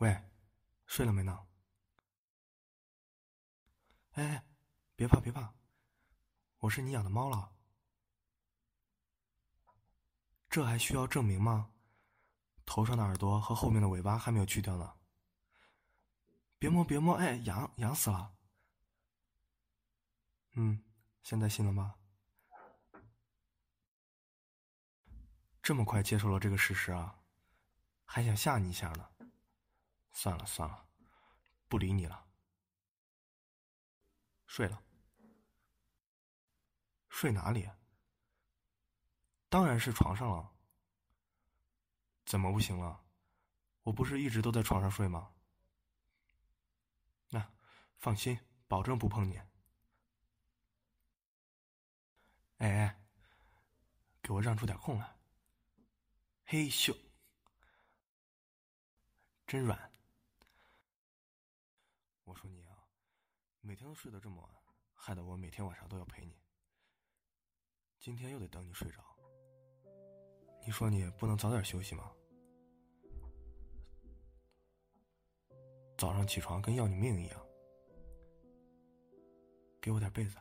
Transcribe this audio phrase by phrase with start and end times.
[0.00, 0.18] 喂，
[0.86, 1.46] 睡了没呢？
[4.12, 4.42] 哎，
[4.96, 5.52] 别怕别怕，
[6.60, 7.52] 我是你养的猫了。
[10.48, 11.70] 这还需要证明吗？
[12.64, 14.96] 头上的耳朵和后面的尾巴还没有去掉呢。
[16.58, 18.34] 别摸别摸，哎，痒痒死了。
[20.52, 20.82] 嗯，
[21.22, 21.94] 现在信了吗？
[25.60, 27.22] 这么快接受了这个事实啊？
[28.06, 29.06] 还想吓你一下呢？
[30.12, 30.88] 算了算了，
[31.68, 32.26] 不理你了。
[34.46, 34.82] 睡了？
[37.08, 37.70] 睡哪里？
[39.48, 40.52] 当然是床上了。
[42.24, 43.04] 怎么不行了？
[43.82, 45.34] 我不是一直都在床上睡吗？
[47.28, 47.52] 那
[47.98, 49.38] 放心，保证不碰你。
[52.58, 53.02] 哎哎，
[54.20, 55.16] 给我让出点空来。
[56.44, 56.96] 嘿咻，
[59.46, 59.89] 真软。
[62.30, 62.86] 我说你啊，
[63.60, 64.48] 每天都睡得这么晚，
[64.94, 66.40] 害得我每天晚上都要陪你。
[67.98, 69.04] 今天又得等你睡着。
[70.64, 72.12] 你说你不能早点休息吗？
[75.98, 77.46] 早上起床跟要你命一样。
[79.80, 80.38] 给我点被子。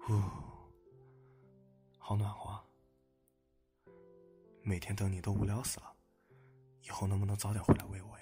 [0.00, 0.14] 呼，
[1.98, 2.58] 好暖和。
[4.62, 5.94] 每天等你都无聊死了，
[6.80, 8.15] 以后能不能早点回来喂我？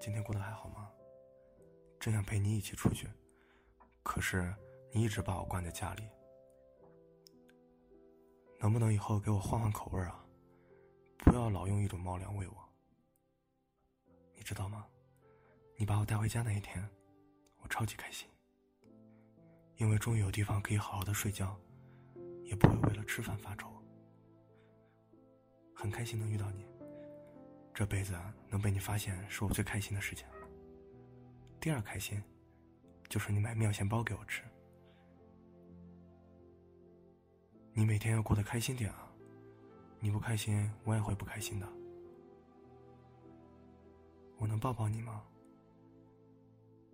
[0.00, 0.90] 今天过得还好吗？
[2.00, 3.06] 真想陪你一起出去，
[4.02, 4.52] 可是
[4.90, 6.08] 你一直把我关在家里。
[8.58, 10.24] 能不能以后给我换换口味啊？
[11.18, 12.54] 不要老用一种猫粮喂我。
[14.34, 14.86] 你知道吗？
[15.76, 16.82] 你把我带回家那一天，
[17.58, 18.26] 我超级开心，
[19.76, 21.54] 因为终于有地方可以好好的睡觉，
[22.44, 23.70] 也不会为了吃饭发愁。
[25.74, 26.66] 很开心能遇到你，
[27.80, 28.14] 这辈子
[28.50, 30.26] 能被你发现是我最开心的事情。
[31.58, 32.22] 第二开心，
[33.08, 34.42] 就是你买妙鲜包给我吃。
[37.72, 39.10] 你每天要过得开心点啊！
[39.98, 41.66] 你不开心，我也会不开心的。
[44.36, 45.24] 我能抱抱你吗？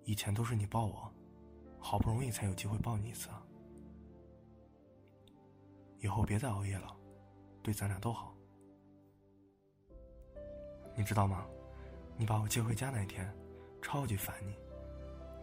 [0.04, 1.12] 以前都是你抱我，
[1.80, 3.28] 好不容易才有机会抱你一次。
[5.98, 6.96] 以后别再熬夜了，
[7.60, 8.35] 对咱俩都好。
[10.96, 11.46] 你知道吗？
[12.16, 13.30] 你把我接回家那天，
[13.82, 14.56] 超级烦你，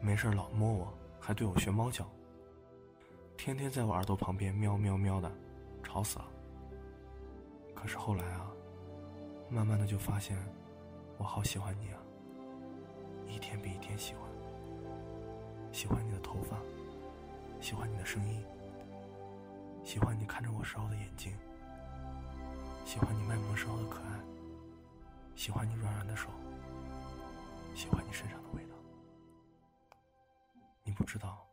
[0.02, 2.10] 没事老摸我，还对我学猫叫，
[3.38, 5.32] 天天在我耳朵旁边喵喵喵的，
[5.84, 6.26] 吵死了。
[7.76, 8.52] 可是后来啊，
[9.50, 10.38] 慢慢的就发现。
[11.20, 12.00] 我好喜欢你啊，
[13.28, 14.24] 一天比一天喜欢。
[15.72, 16.58] 喜欢你的头发，
[17.62, 18.44] 喜欢你的声音，
[19.84, 21.32] 喜欢你看着我时候的眼睛，
[22.84, 24.20] 喜欢你卖萌时候的可爱，
[25.36, 26.30] 喜欢你软软的手，
[27.76, 28.76] 喜欢你身上的味道。
[30.84, 31.46] 你不知道，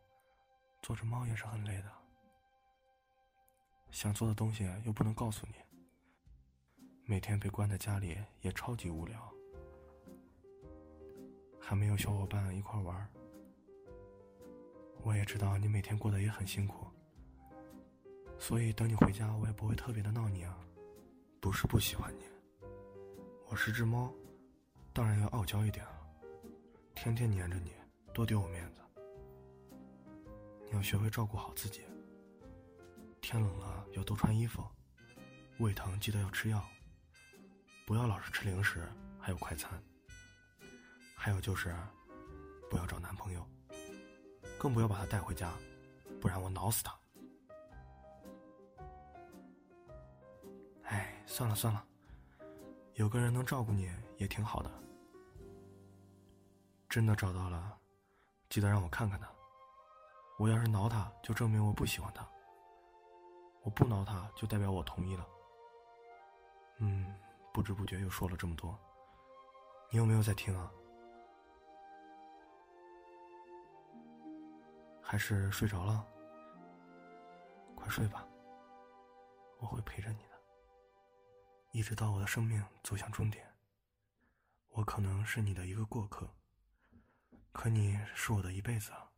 [0.81, 1.91] 做只猫也是很累的，
[3.89, 5.55] 想做的东西又不能告诉你，
[7.05, 9.31] 每天被关在家里也超级无聊。
[11.59, 13.09] 还没有小伙伴一块玩
[15.03, 16.87] 我也知道你每天过得也很辛苦，
[18.37, 20.57] 所以等你回家，我也不会特别的闹你啊。
[21.39, 22.25] 不是不喜欢你，
[23.51, 24.09] 我是只猫，
[24.93, 25.91] 当然要傲娇一点啊，
[26.95, 27.73] 天天黏着你，
[28.13, 28.79] 多丢我面子。
[30.69, 31.81] 你要学会照顾好自己，
[33.19, 34.63] 天冷了要多穿衣服，
[35.59, 36.65] 胃疼记得要吃药，
[37.85, 38.87] 不要老是吃零食，
[39.19, 39.69] 还有快餐。
[41.13, 41.75] 还有就是，
[42.69, 43.45] 不要找男朋友，
[44.57, 45.51] 更不要把他带回家，
[46.21, 46.97] 不然我挠死他。
[50.83, 51.85] 哎，算了算了，
[53.01, 54.69] 有个人能照顾你也挺好的。
[56.87, 57.75] 真的找到了，
[58.47, 59.27] 记得让我看看他。
[60.37, 62.23] 我要是挠他，就证明我不喜欢他；
[63.63, 65.27] 我不挠他，就代表我同意了。
[66.77, 67.11] 嗯，
[67.51, 68.77] 不知不觉又说了这么多，
[69.89, 70.71] 你有没有在听啊？
[75.01, 76.05] 还是睡着了，
[77.73, 78.27] 快睡吧。
[79.57, 80.19] 我会陪着你，
[81.71, 83.55] 一直到我的生命走向终点。
[84.69, 86.35] 我可能是你的一个过客，
[87.51, 89.11] 可你是我的一辈子啊。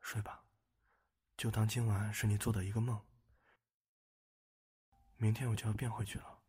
[0.00, 0.44] 睡吧，
[1.36, 3.00] 就当今晚是你做的一个梦。
[5.16, 6.42] 明天我就要变回去了，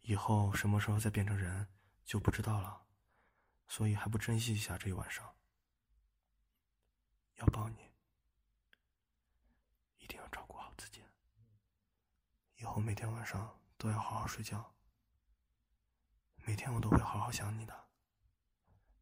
[0.00, 1.68] 以后什么时候再变成人
[2.04, 2.86] 就不知道了，
[3.68, 5.36] 所以还不珍惜一下这一晚上。
[7.34, 7.90] 要抱你，
[9.98, 11.02] 一定要照顾好自己。
[12.56, 14.74] 以后每天晚上都要好好睡觉。
[16.46, 17.88] 每天我都会好好想你的，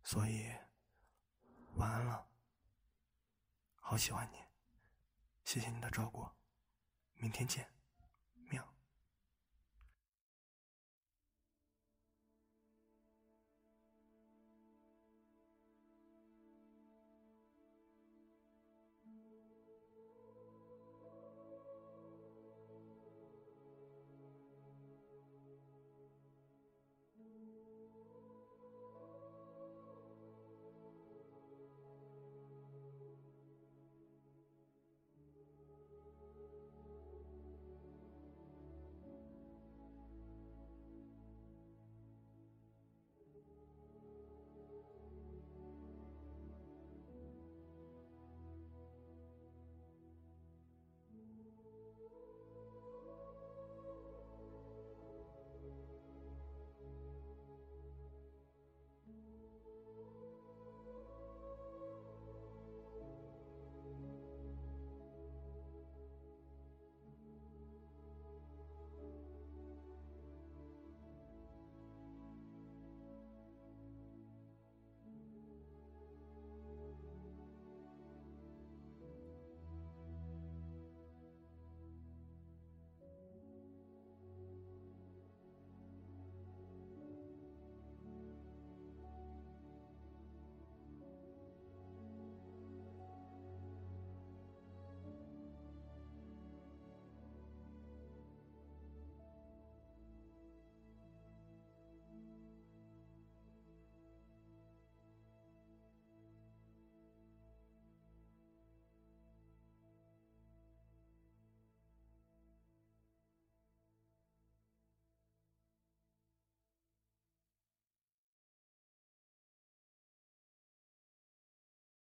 [0.05, 0.53] 所以
[1.75, 2.29] 晚安了。
[3.75, 4.39] 好喜欢你，
[5.45, 6.29] 谢谢你的照顾，
[7.15, 7.69] 明天见。